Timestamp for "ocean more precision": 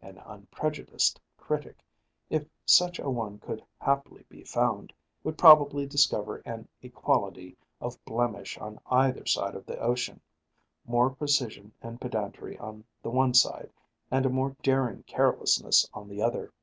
9.78-11.74